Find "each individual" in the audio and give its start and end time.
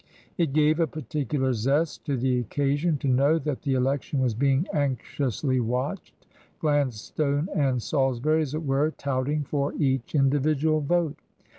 9.75-10.79